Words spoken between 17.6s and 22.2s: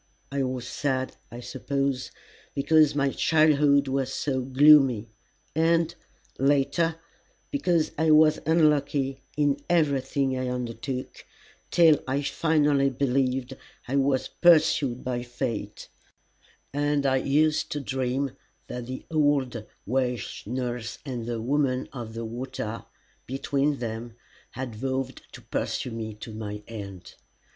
to dream that the old Welsh nurse and the Woman of